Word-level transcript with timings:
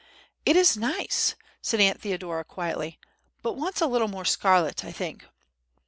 "It 0.47 0.55
is 0.55 0.75
nice," 0.75 1.35
said 1.61 1.79
Aunt 1.79 2.01
Theodora, 2.01 2.43
quietly, 2.43 2.97
"but 3.43 3.53
wants 3.55 3.81
a 3.81 3.85
little 3.85 4.07
more 4.07 4.25
scarlet, 4.25 4.83
I 4.83 4.91
think." 4.91 5.25